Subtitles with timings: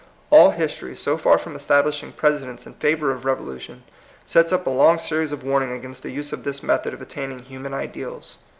[0.31, 3.83] All history, so far from establishing prece dents in favor of revolution,
[4.25, 7.37] sets up a long series of warnings against the use of this method of attaining
[7.43, 8.37] human ideals.